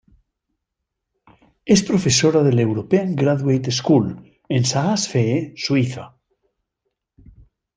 [1.75, 4.07] Es profesora del European Graduate School
[4.49, 6.15] en Saas-Fee, Suiza.